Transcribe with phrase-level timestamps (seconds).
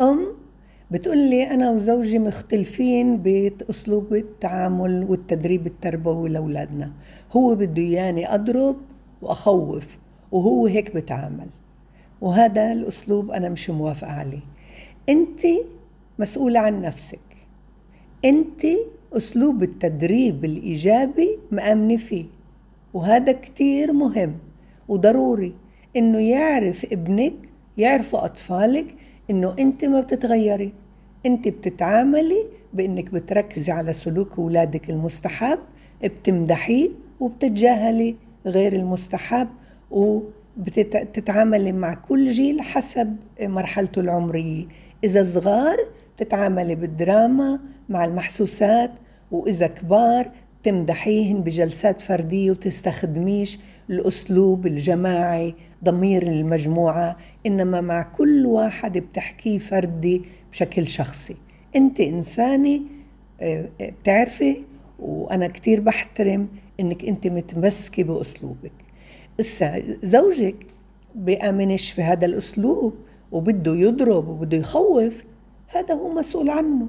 [0.00, 0.26] أم
[0.90, 6.92] بتقول لي أنا وزوجي مختلفين بأسلوب التعامل والتدريب التربوي لأولادنا.
[7.32, 8.76] هو بده إياني أضرب
[9.22, 9.98] وأخوف
[10.32, 11.48] وهو هيك بتعامل.
[12.20, 14.42] وهذا الأسلوب أنا مش موافقة عليه.
[15.08, 15.40] أنت
[16.18, 17.20] مسؤولة عن نفسك.
[18.24, 18.62] أنت
[19.12, 22.24] أسلوب التدريب الإيجابي مأمنة فيه.
[22.94, 24.34] وهذا كتير مهم
[24.88, 25.54] وضروري
[25.96, 27.34] إنه يعرف ابنك
[27.78, 28.86] يعرفوا أطفالك
[29.32, 30.72] إنه أنت ما بتتغيري.
[31.26, 35.58] أنت بتتعاملي بإنك بتركزي على سلوك أولادك المستحب
[36.04, 36.90] بتمدحيه
[37.20, 39.48] وبتتجاهلي غير المستحب
[39.90, 44.66] وبتتعاملي مع كل جيل حسب مرحلته العمرية.
[45.04, 45.76] إذا صغار
[46.16, 48.90] تتعاملي بالدراما مع المحسوسات
[49.30, 50.30] وإذا كبار
[50.62, 53.58] تمدحيهن بجلسات فردية وتستخدميش
[53.92, 61.36] الأسلوب الجماعي ضمير المجموعة إنما مع كل واحد بتحكيه فردي بشكل شخصي.
[61.76, 62.80] أنت إنسانة
[63.40, 64.56] آه، آه، بتعرفي؟
[64.98, 66.48] وأنا كتير بحترم
[66.80, 68.72] إنك أنت متمسكة بأسلوبك.
[69.40, 70.66] إسا زوجك
[71.14, 72.94] بآمنش في هذا الأسلوب
[73.32, 75.24] وبده يضرب وبده يخوف
[75.68, 76.88] هذا هو مسؤول عنه.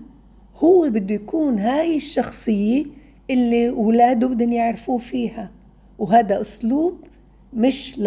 [0.56, 2.86] هو بده يكون هاي الشخصية
[3.30, 5.52] اللي ولاده بدهم يعرفوه فيها.
[6.04, 6.98] وهذا أسلوب
[7.54, 8.00] مش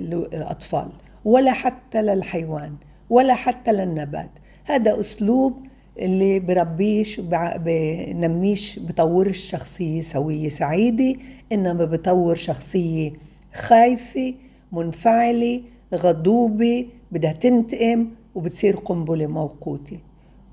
[0.00, 0.88] للأطفال
[1.24, 2.74] ولا حتى للحيوان
[3.10, 4.30] ولا حتى للنبات.
[4.64, 5.66] هذا أسلوب
[5.98, 7.20] اللي بربيش
[7.64, 11.14] بنميش بطورش شخصية سوية سعيدة
[11.52, 13.12] إنما بطور شخصية
[13.54, 14.34] خايفة
[14.72, 15.62] منفعلة
[15.94, 19.98] غضوبة بدها تنتقم وبتصير قنبلة موقوتة.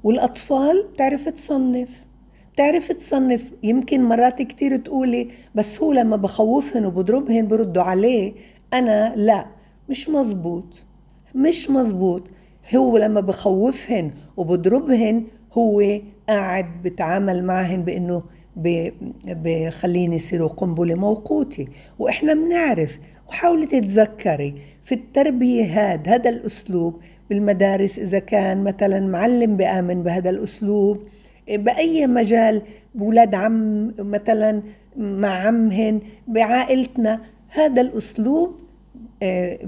[0.03, 2.06] والأطفال بتعرف تصنف.
[2.57, 8.33] بتعرف تصنف يمكن مرات كتير تقولي بس هو لما بخوفهن وبضربهن بردوا عليه
[8.73, 9.45] أنا لا
[9.89, 10.65] مش مزبوط
[11.35, 12.23] مش مزبوط.
[12.75, 15.81] هو لما بخوفهن وبضربهن هو
[16.29, 18.23] قاعد بتعامل معهن بإنه
[19.25, 21.67] بخليني يصيروا قنبلة موقوتة.
[21.99, 30.03] وإحنا بنعرف وحاولي تتذكري في التربية هاد هذا الأسلوب بالمدارس إذا كان مثلا معلم بآمن
[30.03, 30.99] بهذا الأسلوب
[31.49, 32.61] بأي مجال
[32.95, 34.61] بولاد عم مثلا
[34.97, 37.21] مع عمهن بعائلتنا.
[37.49, 38.59] هذا الأسلوب
[39.23, 39.59] آه،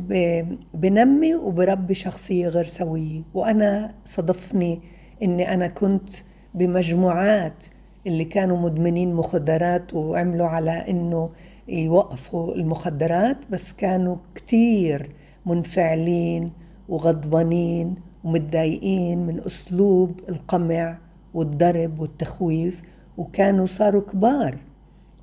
[0.74, 3.22] بنمي وبربي شخصية غير سوية.
[3.34, 4.82] وأنا صدفني
[5.24, 6.10] إني أنا كنت
[6.54, 7.66] بمجموعات
[8.08, 11.30] اللي كانوا مدمنين مخدرات وعملوا على إنه
[11.68, 15.10] يوقفوا المخدرات بس كانوا كتير
[15.46, 16.52] منفعلين
[16.90, 20.98] وغضبانين ومتضايقين من أسلوب القمع
[21.34, 22.82] والضرب والتخويف
[23.18, 24.58] وكانوا صاروا كبار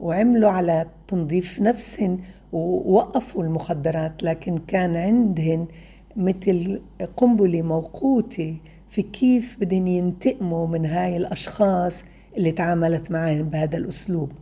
[0.01, 2.21] وعملوا على تنظيف نفسهم
[2.53, 5.67] ووقفوا المخدرات لكن كان عندهن
[6.17, 6.81] مثل
[7.17, 8.57] قنبلة موقوتة
[8.91, 12.05] في كيف بدهم ينتقموا من هاي الأشخاص
[12.37, 14.33] اللي تعاملت معهم بهذا الأسلوب.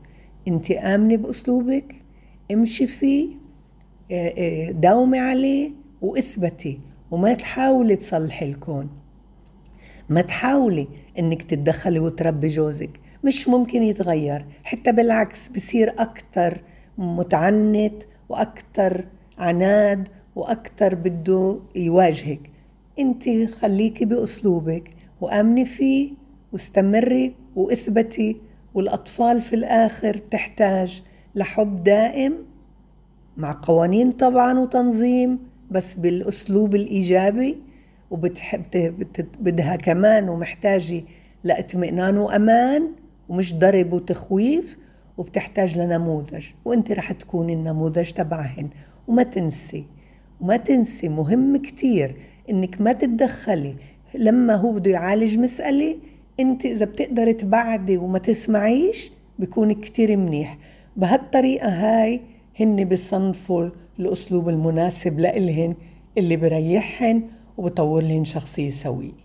[0.49, 1.95] أنت آمنة بأسلوبك
[2.53, 3.29] امشي فيه
[4.11, 5.71] آه، آه، داومي عليه
[6.03, 9.04] وإثبتي وما تحاولي تصلحي الكون.
[10.09, 10.89] ما تحاولي
[11.19, 12.91] إنك تتدخلي وتربي جوزك
[13.25, 16.61] مش ممكن يتغير حتى بالعكس بصير أكتر
[16.99, 19.05] متعنت وأكتر
[19.39, 22.51] عناد وأكتر بده يواجهك.
[22.99, 23.25] أنت
[23.61, 26.13] خليكي بأسلوبك وآمني فيه
[26.53, 28.37] واستمري واثبتي
[28.75, 31.03] والأطفال في الآخر تحتاج
[31.35, 32.35] لحب دائم
[33.37, 35.39] مع قوانين طبعا وتنظيم
[35.71, 37.59] بس بالأسلوب الإيجابي.
[38.11, 38.63] وبتحب
[39.41, 41.03] بدها كمان ومحتاجة
[41.45, 42.89] لاطمئنان وأمان
[43.29, 44.79] ومش ضرب وتخويف
[45.19, 46.45] وبتحتاج لنموذج.
[46.65, 48.69] وأنت رح تكون النموذج تبعهن.
[49.09, 49.85] وما تنسي
[50.41, 52.17] وما تنسي مهم كتير
[52.51, 53.75] إنك ما تتدخلي.
[54.15, 55.97] لما هو بده يعالج مسألة
[56.41, 60.59] أنت إذا بتقدري تبعدي وما تسمعيش بيكون كتير منيح.
[60.97, 62.21] بهالطريقة هاي
[62.61, 65.75] هن بصنفوا الأسلوب المناسب لإلهن
[66.19, 67.23] اللي بريحهن
[67.59, 69.24] وبطور لهن شخصية سوية